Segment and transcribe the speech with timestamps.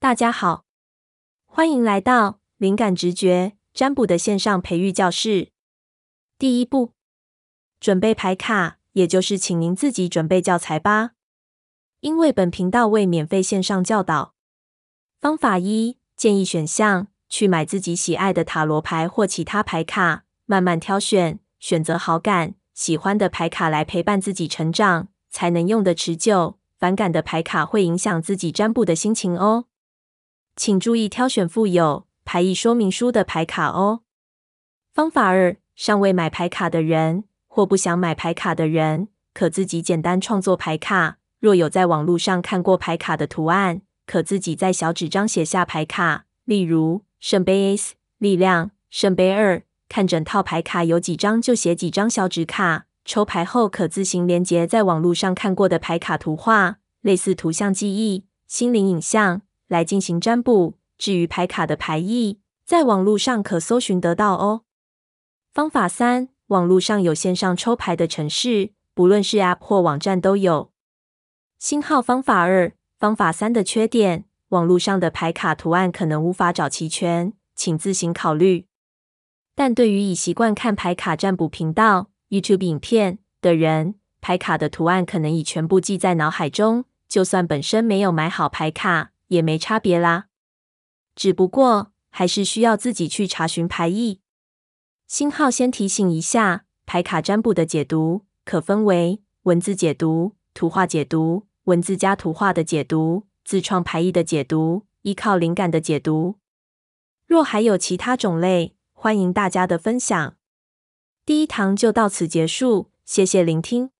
[0.00, 0.64] 大家好，
[1.44, 5.50] 欢迎来到灵感直觉占卜的线上培育教室。
[6.38, 6.92] 第一步，
[7.80, 11.10] 准备牌卡，也就是请您自己准备教材吧。
[11.98, 14.34] 因为本频道为免费线上教导。
[15.20, 26.60] 方法一，建议选项：去买自己喜爱的塔罗牌或其他牌卡，慢慢挑选，选择好感、喜欢的牌卡来陪伴自己成长，才能用得持久。
[26.78, 29.64] 反感的牌卡会影响自己占卜的心情哦。
[30.58, 34.00] 请注意挑选附有牌意说明书的牌卡哦。
[34.92, 41.18] 方法二：尚未买牌卡的人或不想买牌卡的人，可自己简单创作牌卡。
[41.38, 49.62] 若有在网络上看过牌卡的图案，可自己在小纸张写下牌卡，例如圣杯 S、力量、圣杯二。
[49.88, 52.86] 看整套牌卡有几张就写几张小纸卡。
[53.04, 59.42] 抽牌后可自行连结在网络上看过的牌卡图画，类似图像记忆、心灵影像。
[59.68, 60.76] 来进行占卜。
[60.98, 64.62] 至于牌卡的牌意，在网络上可搜寻得到哦。
[65.52, 70.72] 方法三：网络上有线上抽牌的程式，不论是 App 或网站都有。
[71.58, 78.66] 星号方法二：方法三的缺点，网络上的牌卡图案可能无法找齐全，请自行考虑。
[79.54, 89.10] 但对于已习惯看牌卡占卜频道 YouTube 影片的人，牌卡的图案可能已全部记在脑海中，就算本身没有买好牌卡。
[89.28, 90.26] 也没差别啦，
[91.14, 94.20] 只不过还是需要自己去查询牌意。
[95.06, 106.36] 星号先提醒一下，牌卡占卜的解读可分为文字解读、图画解读、文字加图画的解读、自创牌意的解读、依靠灵感的解读。
[107.26, 110.36] 若还有其他种类，欢迎大家的分享。
[111.24, 113.90] 第一堂就到此结束，谢谢聆听。